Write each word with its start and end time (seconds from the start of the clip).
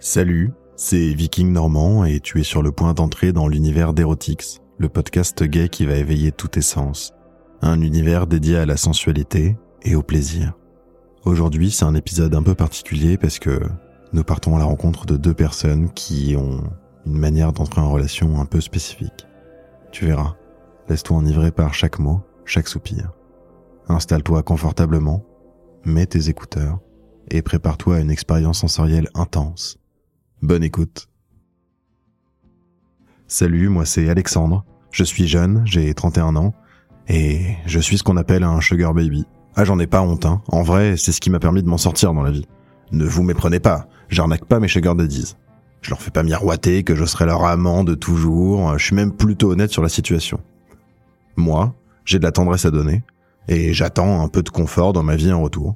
Salut, 0.00 0.52
c'est 0.76 1.12
Viking 1.12 1.52
Normand 1.52 2.04
et 2.04 2.20
tu 2.20 2.38
es 2.38 2.44
sur 2.44 2.62
le 2.62 2.70
point 2.70 2.94
d'entrer 2.94 3.32
dans 3.32 3.48
l'univers 3.48 3.92
d'Erotix, 3.92 4.60
le 4.78 4.88
podcast 4.88 5.42
gay 5.42 5.68
qui 5.68 5.86
va 5.86 5.96
éveiller 5.96 6.30
tous 6.30 6.46
tes 6.46 6.62
sens. 6.62 7.14
Un 7.62 7.80
univers 7.80 8.28
dédié 8.28 8.58
à 8.58 8.66
la 8.66 8.76
sensualité 8.76 9.56
et 9.82 9.96
au 9.96 10.04
plaisir. 10.04 10.52
Aujourd'hui, 11.24 11.72
c'est 11.72 11.84
un 11.84 11.96
épisode 11.96 12.36
un 12.36 12.44
peu 12.44 12.54
particulier 12.54 13.16
parce 13.16 13.40
que 13.40 13.60
nous 14.12 14.22
partons 14.22 14.54
à 14.54 14.60
la 14.60 14.66
rencontre 14.66 15.04
de 15.04 15.16
deux 15.16 15.34
personnes 15.34 15.90
qui 15.90 16.36
ont 16.38 16.62
une 17.04 17.18
manière 17.18 17.52
d'entrer 17.52 17.80
en 17.80 17.90
relation 17.90 18.40
un 18.40 18.46
peu 18.46 18.60
spécifique. 18.60 19.26
Tu 19.90 20.06
verras, 20.06 20.36
laisse-toi 20.88 21.16
enivrer 21.16 21.50
par 21.50 21.74
chaque 21.74 21.98
mot, 21.98 22.20
chaque 22.44 22.68
soupir. 22.68 23.10
Installe-toi 23.88 24.44
confortablement, 24.44 25.24
mets 25.84 26.06
tes 26.06 26.28
écouteurs 26.28 26.78
et 27.32 27.42
prépare-toi 27.42 27.96
à 27.96 28.00
une 28.00 28.12
expérience 28.12 28.60
sensorielle 28.60 29.08
intense. 29.14 29.80
Bonne 30.40 30.62
écoute. 30.62 31.08
Salut, 33.26 33.68
moi 33.68 33.84
c'est 33.84 34.08
Alexandre. 34.08 34.64
Je 34.92 35.02
suis 35.02 35.26
jeune, 35.26 35.62
j'ai 35.66 35.92
31 35.92 36.36
ans, 36.36 36.54
et 37.08 37.56
je 37.66 37.80
suis 37.80 37.98
ce 37.98 38.04
qu'on 38.04 38.16
appelle 38.16 38.44
un 38.44 38.60
sugar 38.60 38.94
baby. 38.94 39.26
Ah, 39.56 39.64
j'en 39.64 39.80
ai 39.80 39.88
pas 39.88 40.00
honte, 40.00 40.26
hein. 40.26 40.40
En 40.46 40.62
vrai, 40.62 40.96
c'est 40.96 41.10
ce 41.10 41.20
qui 41.20 41.28
m'a 41.28 41.40
permis 41.40 41.64
de 41.64 41.68
m'en 41.68 41.76
sortir 41.76 42.14
dans 42.14 42.22
la 42.22 42.30
vie. 42.30 42.46
Ne 42.92 43.04
vous 43.04 43.24
méprenez 43.24 43.58
pas, 43.58 43.88
j'arnaque 44.08 44.44
pas 44.44 44.60
mes 44.60 44.68
sugar 44.68 44.94
daddies. 44.94 45.34
Je 45.82 45.90
leur 45.90 46.00
fais 46.00 46.12
pas 46.12 46.22
miroiter 46.22 46.84
que 46.84 46.94
je 46.94 47.04
serai 47.04 47.26
leur 47.26 47.44
amant 47.44 47.82
de 47.82 47.96
toujours, 47.96 48.78
je 48.78 48.84
suis 48.84 48.94
même 48.94 49.12
plutôt 49.12 49.50
honnête 49.50 49.72
sur 49.72 49.82
la 49.82 49.88
situation. 49.88 50.40
Moi, 51.36 51.74
j'ai 52.04 52.20
de 52.20 52.24
la 52.24 52.32
tendresse 52.32 52.64
à 52.64 52.70
donner, 52.70 53.02
et 53.48 53.72
j'attends 53.72 54.22
un 54.22 54.28
peu 54.28 54.44
de 54.44 54.50
confort 54.50 54.92
dans 54.92 55.02
ma 55.02 55.16
vie 55.16 55.32
en 55.32 55.42
retour. 55.42 55.74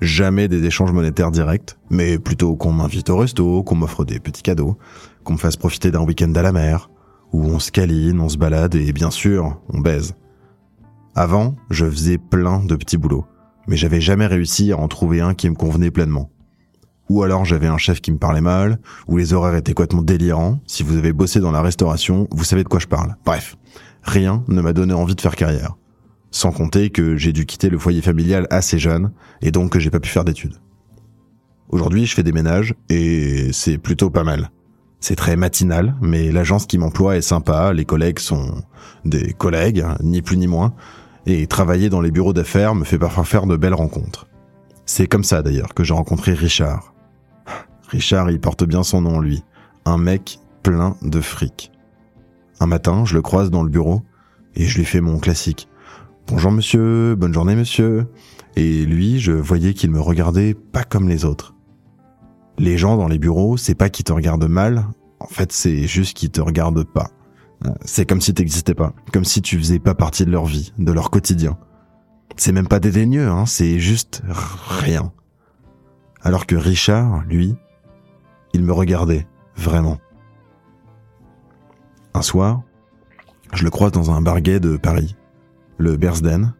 Jamais 0.00 0.46
des 0.46 0.64
échanges 0.64 0.92
monétaires 0.92 1.32
directs, 1.32 1.76
mais 1.90 2.18
plutôt 2.18 2.54
qu'on 2.54 2.72
m'invite 2.72 3.10
au 3.10 3.16
resto, 3.16 3.64
qu'on 3.64 3.74
m'offre 3.74 4.04
des 4.04 4.20
petits 4.20 4.42
cadeaux, 4.42 4.78
qu'on 5.24 5.32
me 5.32 5.38
fasse 5.38 5.56
profiter 5.56 5.90
d'un 5.90 6.02
week-end 6.02 6.32
à 6.36 6.42
la 6.42 6.52
mer, 6.52 6.88
où 7.32 7.42
on 7.42 7.58
se 7.58 7.72
câline, 7.72 8.20
on 8.20 8.28
se 8.28 8.38
balade 8.38 8.76
et 8.76 8.92
bien 8.92 9.10
sûr, 9.10 9.60
on 9.72 9.80
baise. 9.80 10.14
Avant, 11.16 11.56
je 11.70 11.84
faisais 11.84 12.16
plein 12.16 12.64
de 12.64 12.76
petits 12.76 12.96
boulots, 12.96 13.26
mais 13.66 13.76
j'avais 13.76 14.00
jamais 14.00 14.26
réussi 14.26 14.70
à 14.70 14.78
en 14.78 14.86
trouver 14.86 15.20
un 15.20 15.34
qui 15.34 15.50
me 15.50 15.56
convenait 15.56 15.90
pleinement. 15.90 16.30
Ou 17.08 17.24
alors 17.24 17.44
j'avais 17.44 17.66
un 17.66 17.78
chef 17.78 18.00
qui 18.00 18.12
me 18.12 18.18
parlait 18.18 18.40
mal, 18.40 18.78
ou 19.08 19.16
les 19.16 19.32
horaires 19.32 19.56
étaient 19.56 19.72
complètement 19.72 20.02
délirants. 20.02 20.60
Si 20.66 20.84
vous 20.84 20.96
avez 20.96 21.12
bossé 21.12 21.40
dans 21.40 21.50
la 21.50 21.62
restauration, 21.62 22.28
vous 22.30 22.44
savez 22.44 22.62
de 22.62 22.68
quoi 22.68 22.78
je 22.78 22.86
parle. 22.86 23.16
Bref, 23.24 23.56
rien 24.02 24.44
ne 24.46 24.60
m'a 24.60 24.72
donné 24.72 24.94
envie 24.94 25.16
de 25.16 25.20
faire 25.20 25.34
carrière. 25.34 25.74
Sans 26.30 26.52
compter 26.52 26.90
que 26.90 27.16
j'ai 27.16 27.32
dû 27.32 27.46
quitter 27.46 27.70
le 27.70 27.78
foyer 27.78 28.02
familial 28.02 28.46
assez 28.50 28.78
jeune 28.78 29.12
et 29.40 29.50
donc 29.50 29.72
que 29.72 29.80
j'ai 29.80 29.90
pas 29.90 30.00
pu 30.00 30.08
faire 30.08 30.24
d'études. 30.24 30.56
Aujourd'hui, 31.70 32.06
je 32.06 32.14
fais 32.14 32.22
des 32.22 32.32
ménages 32.32 32.74
et 32.88 33.52
c'est 33.52 33.78
plutôt 33.78 34.10
pas 34.10 34.24
mal. 34.24 34.50
C'est 35.00 35.16
très 35.16 35.36
matinal, 35.36 35.94
mais 36.00 36.32
l'agence 36.32 36.66
qui 36.66 36.78
m'emploie 36.78 37.16
est 37.16 37.22
sympa, 37.22 37.72
les 37.72 37.84
collègues 37.84 38.18
sont 38.18 38.62
des 39.04 39.32
collègues, 39.32 39.84
ni 40.02 40.22
plus 40.22 40.36
ni 40.36 40.46
moins, 40.46 40.74
et 41.26 41.46
travailler 41.46 41.88
dans 41.88 42.00
les 42.00 42.10
bureaux 42.10 42.32
d'affaires 42.32 42.74
me 42.74 42.84
fait 42.84 42.98
parfois 42.98 43.24
faire 43.24 43.46
de 43.46 43.56
belles 43.56 43.74
rencontres. 43.74 44.26
C'est 44.86 45.06
comme 45.06 45.24
ça 45.24 45.42
d'ailleurs 45.42 45.74
que 45.74 45.84
j'ai 45.84 45.94
rencontré 45.94 46.32
Richard. 46.32 46.94
Richard, 47.88 48.30
il 48.30 48.40
porte 48.40 48.64
bien 48.64 48.82
son 48.82 49.02
nom 49.02 49.20
lui, 49.20 49.44
un 49.84 49.98
mec 49.98 50.40
plein 50.62 50.96
de 51.02 51.20
fric. 51.20 51.70
Un 52.60 52.66
matin, 52.66 53.04
je 53.04 53.14
le 53.14 53.22
croise 53.22 53.50
dans 53.50 53.62
le 53.62 53.68
bureau 53.68 54.02
et 54.56 54.64
je 54.64 54.78
lui 54.78 54.84
fais 54.84 55.00
mon 55.00 55.18
classique. 55.18 55.68
Bonjour 56.30 56.52
monsieur, 56.52 57.14
bonne 57.14 57.32
journée 57.32 57.56
monsieur. 57.56 58.06
Et 58.54 58.84
lui, 58.84 59.18
je 59.18 59.32
voyais 59.32 59.72
qu'il 59.72 59.90
me 59.90 59.98
regardait 59.98 60.52
pas 60.52 60.84
comme 60.84 61.08
les 61.08 61.24
autres. 61.24 61.54
Les 62.58 62.76
gens 62.76 62.98
dans 62.98 63.08
les 63.08 63.18
bureaux, 63.18 63.56
c'est 63.56 63.74
pas 63.74 63.88
qu'ils 63.88 64.04
te 64.04 64.12
regardent 64.12 64.46
mal, 64.46 64.84
en 65.20 65.26
fait 65.26 65.52
c'est 65.52 65.86
juste 65.86 66.14
qu'ils 66.14 66.30
te 66.30 66.42
regardent 66.42 66.84
pas. 66.84 67.08
C'est 67.82 68.04
comme 68.04 68.20
si 68.20 68.34
t'existais 68.34 68.74
pas, 68.74 68.92
comme 69.10 69.24
si 69.24 69.40
tu 69.40 69.56
faisais 69.56 69.78
pas 69.78 69.94
partie 69.94 70.26
de 70.26 70.30
leur 70.30 70.44
vie, 70.44 70.74
de 70.76 70.92
leur 70.92 71.10
quotidien. 71.10 71.56
C'est 72.36 72.52
même 72.52 72.68
pas 72.68 72.78
dédaigneux, 72.78 73.28
hein, 73.28 73.46
c'est 73.46 73.78
juste 73.78 74.22
rien. 74.68 75.12
Alors 76.20 76.44
que 76.44 76.56
Richard, 76.56 77.24
lui, 77.24 77.56
il 78.52 78.64
me 78.64 78.72
regardait, 78.72 79.26
vraiment. 79.56 79.96
Un 82.12 82.22
soir, 82.22 82.64
je 83.54 83.64
le 83.64 83.70
croise 83.70 83.92
dans 83.92 84.10
un 84.10 84.20
bar 84.20 84.42
gay 84.42 84.60
de 84.60 84.76
Paris 84.76 85.16
le 85.78 85.96
Bersden, 85.96 86.52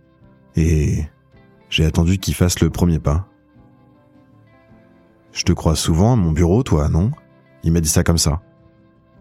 et 0.57 1.05
j'ai 1.69 1.85
attendu 1.85 2.19
qu'il 2.19 2.35
fasse 2.35 2.61
le 2.61 2.71
premier 2.71 2.99
pas. 2.99 3.29
Je 5.33 5.45
te 5.45 5.53
crois 5.53 5.77
souvent 5.77 6.15
à 6.15 6.17
mon 6.17 6.33
bureau, 6.33 6.63
toi, 6.63 6.89
non? 6.89 7.11
Il 7.63 7.73
m'a 7.73 7.81
dit 7.81 7.89
ça 7.89 8.03
comme 8.03 8.19
ça. 8.19 8.41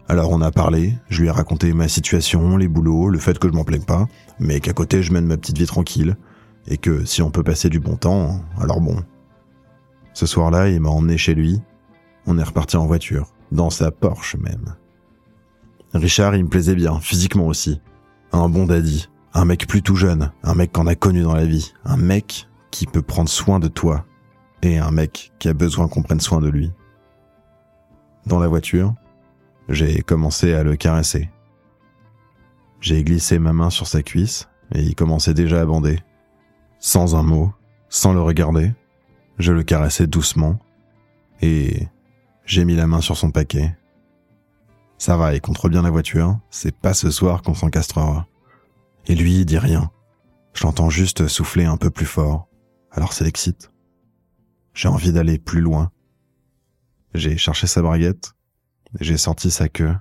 Alors 0.08 0.30
on 0.30 0.40
a 0.40 0.50
parlé, 0.50 0.96
je 1.10 1.20
lui 1.20 1.28
ai 1.28 1.30
raconté 1.30 1.72
ma 1.74 1.86
situation, 1.86 2.56
les 2.56 2.68
boulots, 2.68 3.10
le 3.10 3.18
fait 3.18 3.38
que 3.38 3.48
je 3.48 3.52
m'en 3.52 3.64
plaigne 3.64 3.84
pas, 3.84 4.06
mais 4.38 4.60
qu'à 4.60 4.72
côté 4.72 5.02
je 5.02 5.12
mène 5.12 5.26
ma 5.26 5.36
petite 5.36 5.58
vie 5.58 5.66
tranquille, 5.66 6.16
et 6.66 6.78
que 6.78 7.04
si 7.04 7.20
on 7.20 7.30
peut 7.30 7.42
passer 7.42 7.68
du 7.68 7.78
bon 7.78 7.96
temps, 7.96 8.40
alors 8.58 8.80
bon. 8.80 8.96
Ce 10.14 10.24
soir-là, 10.24 10.70
il 10.70 10.80
m'a 10.80 10.88
emmené 10.88 11.18
chez 11.18 11.34
lui, 11.34 11.60
on 12.26 12.38
est 12.38 12.42
reparti 12.42 12.76
en 12.76 12.86
voiture, 12.86 13.32
dans 13.52 13.70
sa 13.70 13.90
Porsche 13.90 14.36
même. 14.36 14.76
Richard, 15.92 16.36
il 16.36 16.44
me 16.44 16.48
plaisait 16.48 16.74
bien, 16.74 17.00
physiquement 17.00 17.46
aussi. 17.46 17.80
Un 18.32 18.48
bon 18.48 18.66
daddy, 18.66 19.08
un 19.34 19.44
mec 19.44 19.66
plutôt 19.66 19.94
jeune, 19.94 20.32
un 20.42 20.54
mec 20.54 20.72
qu'on 20.72 20.86
a 20.86 20.94
connu 20.94 21.22
dans 21.22 21.34
la 21.34 21.44
vie, 21.44 21.72
un 21.84 21.96
mec 21.96 22.48
qui 22.70 22.86
peut 22.86 23.02
prendre 23.02 23.28
soin 23.28 23.60
de 23.60 23.68
toi, 23.68 24.04
et 24.62 24.78
un 24.78 24.90
mec 24.90 25.32
qui 25.38 25.48
a 25.48 25.54
besoin 25.54 25.88
qu'on 25.88 26.02
prenne 26.02 26.20
soin 26.20 26.40
de 26.40 26.48
lui. 26.48 26.72
Dans 28.26 28.38
la 28.38 28.48
voiture, 28.48 28.94
j'ai 29.68 30.02
commencé 30.02 30.54
à 30.54 30.62
le 30.62 30.76
caresser. 30.76 31.30
J'ai 32.80 33.02
glissé 33.04 33.38
ma 33.38 33.52
main 33.52 33.70
sur 33.70 33.86
sa 33.86 34.02
cuisse, 34.02 34.48
et 34.74 34.82
il 34.82 34.94
commençait 34.94 35.34
déjà 35.34 35.60
à 35.60 35.66
bander. 35.66 36.00
Sans 36.78 37.16
un 37.16 37.22
mot, 37.22 37.52
sans 37.88 38.12
le 38.12 38.20
regarder, 38.20 38.72
je 39.38 39.52
le 39.52 39.62
caressais 39.62 40.06
doucement, 40.06 40.58
et 41.42 41.88
j'ai 42.44 42.64
mis 42.64 42.74
la 42.74 42.86
main 42.86 43.00
sur 43.00 43.16
son 43.16 43.30
paquet. 43.30 43.76
Ça 44.96 45.16
va, 45.16 45.34
il 45.34 45.40
contrôle 45.40 45.70
bien 45.70 45.82
la 45.82 45.90
voiture, 45.90 46.38
c'est 46.50 46.74
pas 46.74 46.94
ce 46.94 47.10
soir 47.10 47.42
qu'on 47.42 47.54
s'encastrera. 47.54 48.26
Et 49.08 49.14
lui, 49.14 49.40
il 49.40 49.46
dit 49.46 49.58
rien. 49.58 49.90
Je 50.52 50.64
l'entends 50.64 50.90
juste 50.90 51.28
souffler 51.28 51.64
un 51.64 51.78
peu 51.78 51.90
plus 51.90 52.06
fort. 52.06 52.48
Alors 52.90 53.12
ça 53.12 53.24
l'excite. 53.24 53.72
J'ai 54.74 54.88
envie 54.88 55.12
d'aller 55.12 55.38
plus 55.38 55.60
loin. 55.60 55.90
J'ai 57.14 57.38
cherché 57.38 57.66
sa 57.66 57.82
braguette. 57.82 58.34
J'ai 59.00 59.16
sorti 59.16 59.50
sa 59.50 59.68
queue. 59.68 59.96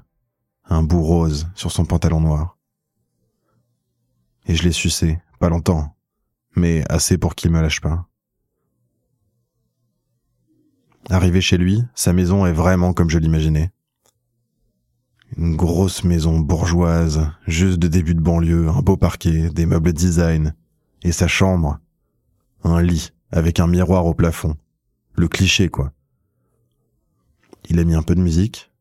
Un 0.66 0.84
bout 0.84 1.02
rose 1.02 1.48
sur 1.56 1.72
son 1.72 1.86
pantalon 1.86 2.20
noir. 2.20 2.58
Et 4.46 4.56
je 4.56 4.64
l'ai 4.64 4.72
sucé, 4.72 5.20
pas 5.40 5.50
longtemps, 5.50 5.96
mais 6.56 6.84
assez 6.90 7.18
pour 7.18 7.36
qu'il 7.36 7.52
me 7.52 7.62
lâche 7.62 7.82
pas. 7.82 8.08
Arrivé 11.10 11.40
chez 11.40 11.58
lui, 11.58 11.84
sa 11.96 12.12
maison 12.12 12.46
est 12.46 12.54
vraiment 12.54 12.94
comme 12.94 13.10
je 13.10 13.18
l'imaginais. 13.18 13.72
Une 15.38 15.56
grosse 15.56 16.04
maison 16.04 16.40
bourgeoise, 16.40 17.30
juste 17.46 17.78
de 17.78 17.88
début 17.88 18.16
de 18.16 18.22
banlieue, 18.22 18.70
un 18.70 18.82
beau 18.82 18.98
parquet, 18.98 19.52
des 19.52 19.68
meubles 19.68 19.94
design, 19.94 20.56
et 21.04 21.12
sa 21.12 21.28
chambre. 21.28 21.80
Un 22.64 22.82
lit, 22.82 23.12
avec 23.32 23.60
un 23.60 23.68
miroir 23.68 24.08
au 24.08 24.16
plafond. 24.16 24.58
Le 25.14 25.28
cliché, 25.28 25.70
quoi. 25.70 25.94
Il 27.70 27.78
a 27.78 27.84
mis 27.84 27.94
un 27.94 28.02
peu 28.02 28.16
de 28.16 28.22
musique, 28.22 28.72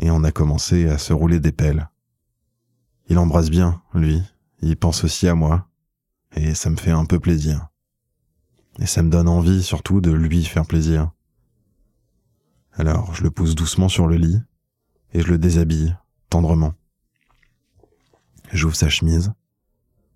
et 0.00 0.10
on 0.10 0.24
a 0.24 0.32
commencé 0.32 0.88
à 0.88 0.98
se 0.98 1.12
rouler 1.12 1.38
des 1.38 1.52
pelles. 1.52 1.88
Il 3.08 3.18
embrasse 3.18 3.50
bien, 3.50 3.80
lui, 3.94 4.20
il 4.62 4.76
pense 4.76 5.04
aussi 5.04 5.28
à 5.28 5.36
moi, 5.36 5.68
et 6.34 6.54
ça 6.54 6.70
me 6.70 6.76
fait 6.76 6.90
un 6.90 7.04
peu 7.04 7.20
plaisir. 7.20 7.68
Et 8.80 8.86
ça 8.86 9.04
me 9.04 9.10
donne 9.10 9.28
envie 9.28 9.62
surtout 9.62 10.00
de 10.00 10.10
lui 10.10 10.44
faire 10.44 10.66
plaisir. 10.66 11.12
Alors 12.72 13.14
je 13.14 13.22
le 13.22 13.30
pousse 13.30 13.54
doucement 13.54 13.88
sur 13.88 14.08
le 14.08 14.16
lit, 14.16 14.40
et 15.12 15.20
je 15.20 15.28
le 15.28 15.38
déshabille 15.38 15.96
tendrement. 16.30 16.74
J'ouvre 18.52 18.76
sa 18.76 18.88
chemise, 18.88 19.32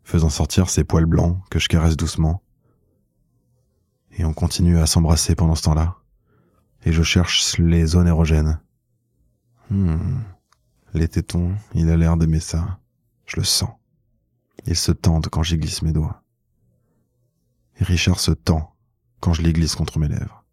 faisant 0.04 0.30
sortir 0.30 0.68
ses 0.68 0.84
poils 0.84 1.06
blancs 1.06 1.38
que 1.50 1.58
je 1.58 1.68
caresse 1.68 1.96
doucement. 1.96 2.42
Et 4.12 4.24
on 4.24 4.32
continue 4.32 4.78
à 4.78 4.86
s'embrasser 4.86 5.34
pendant 5.34 5.54
ce 5.54 5.62
temps-là. 5.62 5.96
Et 6.84 6.92
je 6.92 7.02
cherche 7.02 7.58
les 7.58 7.86
zones 7.86 8.06
érogènes. 8.06 8.60
Hmm. 9.70 10.20
Les 10.94 11.08
tétons, 11.08 11.54
il 11.74 11.90
a 11.90 11.96
l'air 11.96 12.16
d'aimer 12.16 12.40
ça. 12.40 12.78
Je 13.26 13.36
le 13.36 13.44
sens. 13.44 13.70
Il 14.66 14.76
se 14.76 14.92
tendent 14.92 15.28
quand 15.28 15.42
j'y 15.42 15.58
glisse 15.58 15.82
mes 15.82 15.92
doigts. 15.92 16.22
Et 17.78 17.84
Richard 17.84 18.20
se 18.20 18.30
tend 18.30 18.74
quand 19.20 19.34
je 19.34 19.42
les 19.42 19.52
glisse 19.52 19.74
contre 19.74 19.98
mes 19.98 20.08
lèvres. 20.08 20.44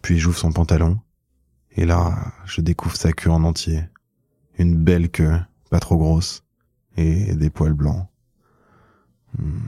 Puis 0.00 0.18
j'ouvre 0.18 0.38
son 0.38 0.52
pantalon 0.52 1.00
et 1.78 1.86
là, 1.86 2.32
je 2.44 2.60
découvre 2.60 2.96
sa 2.96 3.12
queue 3.12 3.30
en 3.30 3.44
entier. 3.44 3.84
Une 4.58 4.76
belle 4.76 5.10
queue, 5.10 5.38
pas 5.70 5.78
trop 5.78 5.96
grosse, 5.96 6.42
et 6.96 7.36
des 7.36 7.50
poils 7.50 7.72
blancs. 7.72 8.08
Hmm, 9.38 9.60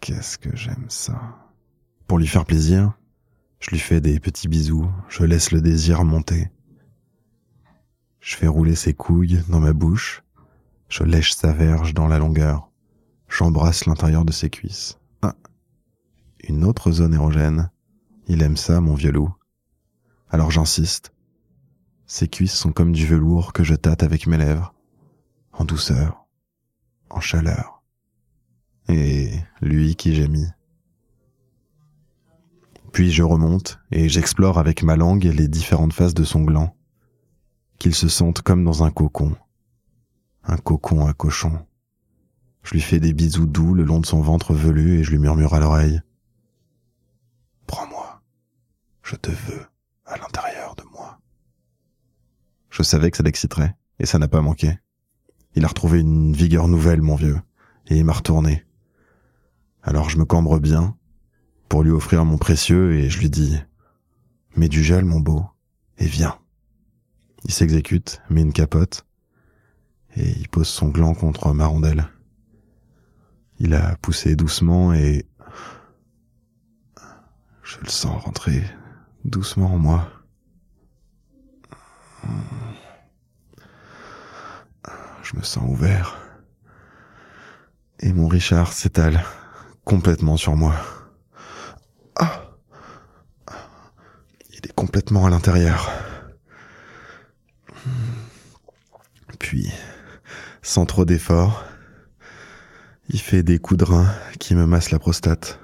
qu'est-ce 0.00 0.38
que 0.38 0.56
j'aime 0.56 0.86
ça. 0.88 1.20
Pour 2.06 2.18
lui 2.18 2.26
faire 2.26 2.46
plaisir, 2.46 2.94
Je 3.58 3.72
lui 3.72 3.78
fais 3.78 4.00
des 4.00 4.18
petits 4.20 4.48
bisous, 4.48 4.90
je 5.10 5.22
laisse 5.22 5.52
le 5.52 5.60
désir 5.60 6.02
monter. 6.02 6.50
Je 8.20 8.34
fais 8.34 8.46
rouler 8.46 8.74
ses 8.74 8.94
couilles 8.94 9.42
dans 9.50 9.60
ma 9.60 9.74
bouche, 9.74 10.22
je 10.88 11.04
lèche 11.04 11.34
sa 11.34 11.52
verge 11.52 11.92
dans 11.92 12.08
la 12.08 12.18
longueur, 12.18 12.70
j'embrasse 13.28 13.84
l'intérieur 13.84 14.24
de 14.24 14.32
ses 14.32 14.48
cuisses. 14.48 14.98
Ah, 15.20 15.34
une 16.42 16.64
autre 16.64 16.90
zone 16.90 17.12
érogène. 17.12 17.70
Il 18.28 18.40
aime 18.40 18.56
ça, 18.56 18.80
mon 18.80 18.94
vieux 18.94 19.12
loup. 19.12 19.34
Alors 20.30 20.50
j'insiste. 20.50 21.12
Ses 22.12 22.26
cuisses 22.26 22.56
sont 22.56 22.72
comme 22.72 22.90
du 22.90 23.06
velours 23.06 23.52
que 23.52 23.62
je 23.62 23.76
tâte 23.76 24.02
avec 24.02 24.26
mes 24.26 24.36
lèvres, 24.36 24.74
en 25.52 25.64
douceur, 25.64 26.26
en 27.08 27.20
chaleur. 27.20 27.84
Et 28.88 29.30
lui 29.60 29.94
qui 29.94 30.16
gémit. 30.16 30.48
Puis 32.90 33.12
je 33.12 33.22
remonte 33.22 33.78
et 33.92 34.08
j'explore 34.08 34.58
avec 34.58 34.82
ma 34.82 34.96
langue 34.96 35.22
les 35.22 35.46
différentes 35.46 35.92
faces 35.92 36.12
de 36.12 36.24
son 36.24 36.40
gland, 36.40 36.74
qu'il 37.78 37.94
se 37.94 38.08
sente 38.08 38.42
comme 38.42 38.64
dans 38.64 38.82
un 38.82 38.90
cocon, 38.90 39.36
un 40.42 40.56
cocon 40.56 41.06
à 41.06 41.12
cochon. 41.12 41.64
Je 42.64 42.72
lui 42.72 42.80
fais 42.80 42.98
des 42.98 43.12
bisous 43.12 43.46
doux 43.46 43.72
le 43.72 43.84
long 43.84 44.00
de 44.00 44.06
son 44.06 44.20
ventre 44.20 44.52
velu 44.52 44.98
et 44.98 45.04
je 45.04 45.12
lui 45.12 45.18
murmure 45.18 45.54
à 45.54 45.60
l'oreille. 45.60 46.00
Prends-moi, 47.68 48.20
je 49.04 49.14
te 49.14 49.30
veux 49.30 49.64
à 50.06 50.16
l'intérieur. 50.16 50.59
Je 52.70 52.82
savais 52.82 53.10
que 53.10 53.16
ça 53.16 53.22
l'exciterait, 53.22 53.76
et 53.98 54.06
ça 54.06 54.18
n'a 54.18 54.28
pas 54.28 54.40
manqué. 54.40 54.78
Il 55.54 55.64
a 55.64 55.68
retrouvé 55.68 56.00
une 56.00 56.32
vigueur 56.32 56.68
nouvelle, 56.68 57.02
mon 57.02 57.16
vieux, 57.16 57.40
et 57.88 57.96
il 57.96 58.04
m'a 58.04 58.12
retourné. 58.12 58.64
Alors 59.82 60.08
je 60.08 60.18
me 60.18 60.24
cambre 60.24 60.58
bien, 60.58 60.96
pour 61.68 61.82
lui 61.82 61.90
offrir 61.90 62.24
mon 62.24 62.38
précieux 62.38 62.94
et 62.94 63.08
je 63.08 63.18
lui 63.18 63.30
dis 63.30 63.56
Mets 64.56 64.68
du 64.68 64.82
gel, 64.82 65.04
mon 65.04 65.20
beau, 65.20 65.44
et 65.98 66.06
viens. 66.06 66.38
Il 67.44 67.52
s'exécute, 67.52 68.20
met 68.28 68.42
une 68.42 68.52
capote, 68.52 69.06
et 70.16 70.30
il 70.30 70.48
pose 70.48 70.68
son 70.68 70.88
gland 70.88 71.14
contre 71.14 71.52
ma 71.52 71.66
rondelle. 71.66 72.08
Il 73.58 73.74
a 73.74 73.96
poussé 73.96 74.36
doucement 74.36 74.92
et 74.92 75.26
je 77.62 77.78
le 77.82 77.88
sens 77.88 78.22
rentrer 78.24 78.62
doucement 79.24 79.74
en 79.74 79.78
moi. 79.78 80.08
Je 85.30 85.36
me 85.36 85.42
sens 85.44 85.62
ouvert. 85.68 86.18
Et 88.00 88.12
mon 88.12 88.26
Richard 88.26 88.72
s'étale 88.72 89.22
complètement 89.84 90.36
sur 90.36 90.56
moi. 90.56 90.74
Ah. 92.16 92.50
Il 94.50 94.58
est 94.64 94.74
complètement 94.74 95.26
à 95.26 95.30
l'intérieur. 95.30 95.88
Puis, 99.38 99.70
sans 100.62 100.84
trop 100.84 101.04
d'efforts, 101.04 101.64
il 103.08 103.20
fait 103.20 103.44
des 103.44 103.60
coups 103.60 103.78
de 103.78 103.84
rein 103.84 104.12
qui 104.40 104.56
me 104.56 104.66
massent 104.66 104.90
la 104.90 104.98
prostate. 104.98 105.60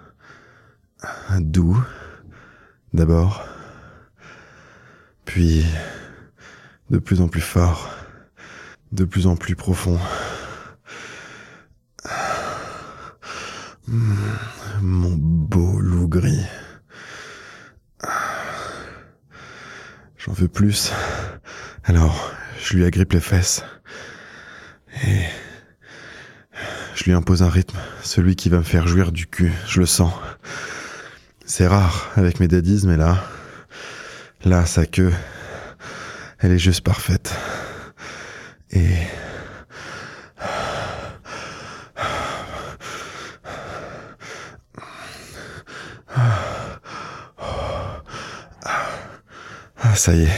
Doux, 1.40 1.84
d'abord, 2.92 3.44
puis 5.24 5.64
de 6.90 6.98
plus 6.98 7.20
en 7.20 7.28
plus 7.28 7.40
fort, 7.40 7.90
de 8.92 9.04
plus 9.04 9.26
en 9.26 9.36
plus 9.36 9.56
profond. 9.56 9.98
Mon 13.88 15.16
beau 15.16 15.80
loup 15.80 16.08
gris. 16.08 16.44
J'en 20.18 20.32
veux 20.32 20.48
plus. 20.48 20.92
Alors, 21.84 22.32
je 22.58 22.76
lui 22.76 22.84
agrippe 22.84 23.12
les 23.12 23.20
fesses. 23.20 23.62
Et 25.06 25.22
je 26.94 27.04
lui 27.04 27.12
impose 27.12 27.42
un 27.42 27.50
rythme, 27.50 27.78
celui 28.02 28.34
qui 28.34 28.48
va 28.48 28.58
me 28.58 28.62
faire 28.62 28.88
jouir 28.88 29.12
du 29.12 29.26
cul, 29.26 29.52
je 29.68 29.80
le 29.80 29.86
sens. 29.86 30.12
C'est 31.44 31.66
rare 31.66 32.10
avec 32.16 32.40
mes 32.40 32.48
daddies, 32.48 32.86
mais 32.86 32.96
là, 32.96 33.22
là, 34.44 34.66
sa 34.66 34.86
queue, 34.86 35.12
elle 36.38 36.52
est 36.52 36.58
juste 36.58 36.80
parfaite. 36.80 37.36
Et 38.70 39.06
ça 49.94 50.14
y 50.14 50.22
est. 50.24 50.28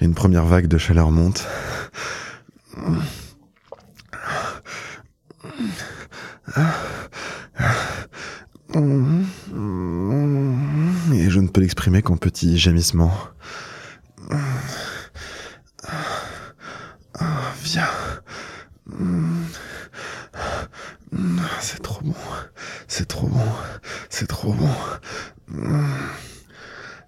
Une 0.00 0.14
première 0.14 0.44
vague 0.44 0.66
de 0.66 0.76
chaleur 0.76 1.10
monte. 1.10 1.46
Et 11.14 11.30
je 11.30 11.40
ne 11.40 11.48
peux 11.48 11.60
l'exprimer 11.60 12.02
qu'en 12.02 12.16
petits 12.16 12.58
gémissements. 12.58 13.12
Viens. 17.66 17.88
C'est 21.60 21.82
trop 21.82 22.00
bon. 22.00 22.14
C'est 22.86 23.08
trop 23.08 23.26
bon. 23.26 23.48
C'est 24.08 24.28
trop 24.28 24.52
bon 24.52 24.70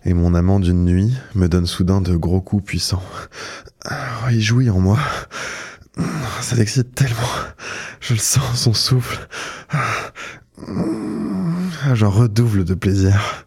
et 0.04 0.14
mon 0.14 0.34
amant 0.34 0.58
d'une 0.58 0.84
nuit 0.84 1.14
me 1.34 1.48
donne 1.48 1.66
soudain 1.66 2.00
de 2.00 2.16
gros 2.16 2.40
coups 2.40 2.64
puissants. 2.64 3.02
Il 4.30 4.40
jouit 4.40 4.70
en 4.70 4.80
moi. 4.80 4.98
Ça 6.40 6.56
l'excite 6.56 6.94
tellement. 6.94 7.28
Je 8.00 8.14
le 8.14 8.18
sens, 8.18 8.58
son 8.58 8.74
souffle. 8.74 9.28
J'en 11.92 12.10
redouble 12.10 12.64
de 12.64 12.74
plaisir. 12.74 13.44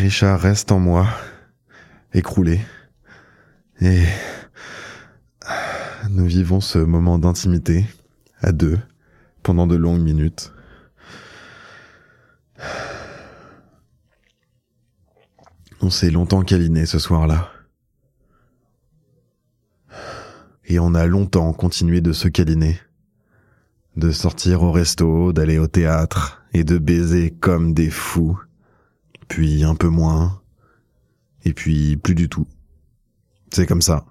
Richard 0.00 0.40
reste 0.40 0.72
en 0.72 0.78
moi, 0.78 1.06
écroulé. 2.14 2.58
Et 3.82 4.02
nous 6.08 6.24
vivons 6.24 6.62
ce 6.62 6.78
moment 6.78 7.18
d'intimité 7.18 7.84
à 8.40 8.52
deux 8.52 8.78
pendant 9.42 9.66
de 9.66 9.76
longues 9.76 10.00
minutes. 10.00 10.54
On 15.82 15.90
s'est 15.90 16.10
longtemps 16.10 16.44
câliné 16.44 16.86
ce 16.86 16.98
soir-là. 16.98 17.52
Et 20.64 20.78
on 20.78 20.94
a 20.94 21.04
longtemps 21.04 21.52
continué 21.52 22.00
de 22.00 22.14
se 22.14 22.28
câliner, 22.28 22.80
de 23.96 24.12
sortir 24.12 24.62
au 24.62 24.72
resto, 24.72 25.34
d'aller 25.34 25.58
au 25.58 25.66
théâtre 25.66 26.42
et 26.54 26.64
de 26.64 26.78
baiser 26.78 27.32
comme 27.32 27.74
des 27.74 27.90
fous, 27.90 28.40
puis 29.30 29.62
un 29.62 29.76
peu 29.76 29.88
moins, 29.88 30.42
et 31.44 31.54
puis 31.54 31.96
plus 31.96 32.16
du 32.16 32.28
tout. 32.28 32.48
C'est 33.52 33.64
comme 33.64 33.80
ça. 33.80 34.04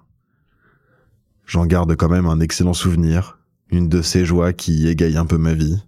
J'en 1.44 1.66
garde 1.66 1.94
quand 1.94 2.08
même 2.08 2.26
un 2.26 2.40
excellent 2.40 2.72
souvenir, 2.72 3.38
une 3.68 3.88
de 3.88 4.00
ces 4.00 4.24
joies 4.24 4.54
qui 4.54 4.88
égaye 4.88 5.18
un 5.18 5.26
peu 5.26 5.36
ma 5.36 5.52
vie. 5.52 5.84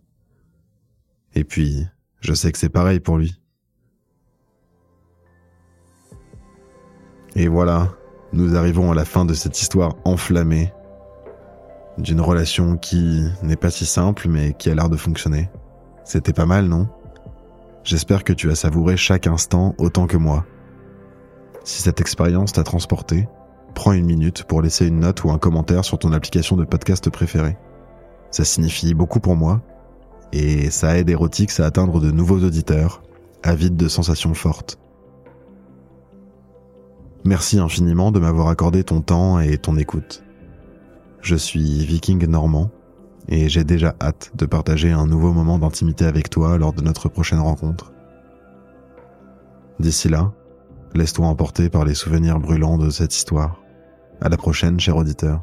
Et 1.35 1.45
puis, 1.45 1.87
je 2.21 2.35
sais 2.35 2.53
que 2.53 2.59
c'est 2.59 2.69
pareil 2.69 3.01
pour 3.01 3.17
lui. 3.17 3.41
Et 7.35 7.49
voilà, 7.49 7.91
nous 8.35 8.55
arrivons 8.55 8.93
à 8.93 8.95
la 8.95 9.07
fin 9.07 9.25
de 9.25 9.33
cette 9.33 9.59
histoire 9.59 9.97
enflammée 10.05 10.75
d'une 11.97 12.21
relation 12.21 12.77
qui 12.77 13.25
n'est 13.43 13.57
pas 13.57 13.71
si 13.71 13.87
simple 13.87 14.29
mais 14.29 14.53
qui 14.53 14.69
a 14.69 14.75
l'air 14.75 14.91
de 14.91 14.99
fonctionner. 14.99 15.49
C'était 16.05 16.35
pas 16.35 16.47
mal, 16.47 16.67
non? 16.67 16.87
J'espère 17.85 18.23
que 18.23 18.33
tu 18.33 18.51
as 18.51 18.55
savouré 18.55 18.97
chaque 18.97 19.27
instant 19.27 19.75
autant 19.79 20.07
que 20.07 20.17
moi. 20.17 20.47
Si 21.65 21.83
cette 21.83 22.01
expérience 22.01 22.53
t'a 22.53 22.62
transporté, 22.62 23.29
prends 23.75 23.93
une 23.93 24.07
minute 24.07 24.45
pour 24.45 24.62
laisser 24.62 24.87
une 24.87 25.01
note 25.01 25.25
ou 25.25 25.31
un 25.31 25.39
commentaire 25.39 25.85
sur 25.85 25.99
ton 25.99 26.12
application 26.12 26.57
de 26.57 26.65
podcast 26.65 27.11
préférée. 27.11 27.57
Ça 28.31 28.45
signifie 28.45 28.95
beaucoup 28.95 29.21
pour 29.21 29.37
moi, 29.37 29.62
et 30.33 30.71
ça 30.71 30.97
aide 30.97 31.11
Erotix 31.11 31.61
à 31.61 31.67
atteindre 31.67 32.01
de 32.01 32.11
nouveaux 32.11 32.39
auditeurs, 32.39 33.03
avides 33.43 33.77
de 33.77 33.89
sensations 33.89 34.35
fortes. 34.35 34.79
Merci 37.25 37.59
infiniment 37.59 38.11
de 38.11 38.21
m'avoir 38.21 38.49
accordé 38.49 38.85
ton 38.85 39.01
temps 39.01 39.39
et 39.41 39.59
ton 39.59 39.77
écoute. 39.77 40.25
Je 41.21 41.37
suis 41.37 41.85
Viking 41.85 42.27
Normand, 42.27 42.71
et 43.29 43.49
j'ai 43.49 43.64
déjà 43.64 43.95
hâte 44.00 44.33
de 44.35 44.47
partager 44.47 44.91
un 44.91 45.07
nouveau 45.07 45.33
moment 45.33 45.59
d'intimité 45.59 46.05
avec 46.05 46.31
toi 46.31 46.59
lors 46.59 46.73
de 46.73 46.83
notre 46.83 47.09
prochaine 47.09 47.38
rencontre. 47.38 47.93
D'ici 49.81 50.09
là, 50.09 50.33
laisse-toi 50.95 51.26
emporter 51.26 51.71
par 51.71 51.85
les 51.85 51.95
souvenirs 51.95 52.38
brûlants 52.38 52.79
de 52.79 52.91
cette 52.91 53.14
histoire. 53.14 53.61
À 54.21 54.29
la 54.29 54.37
prochaine, 54.37 54.79
cher 54.79 54.97
auditeur. 54.97 55.43